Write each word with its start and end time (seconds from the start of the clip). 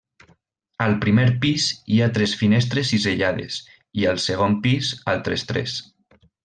Al 0.85 0.95
primer 1.03 1.25
pis 1.43 1.67
hi 1.97 2.01
ha 2.01 2.09
tres 2.17 2.33
finestres 2.41 2.91
cisellades 2.95 3.61
i 4.03 4.11
al 4.15 4.25
segon 4.27 4.61
pis 4.67 4.93
altres 5.19 5.49
tres. 5.55 5.81